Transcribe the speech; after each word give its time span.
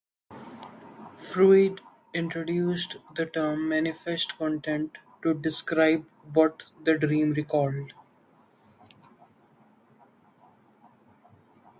Freud 1.15 1.81
introduced 2.11 2.95
the 3.13 3.27
term 3.27 3.69
'manifest 3.69 4.35
content' 4.39 4.97
to 5.21 5.35
describe 5.35 6.07
what 6.33 6.63
the 6.83 6.97
dream 6.97 7.33
recalled. 7.33 7.93